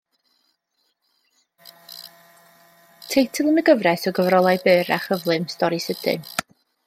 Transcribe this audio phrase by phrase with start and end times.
[3.11, 6.27] Teitl yn y gyfres o gyfrolau byr a chyflym Stori Sydyn.